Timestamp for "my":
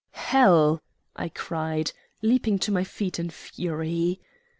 2.71-2.83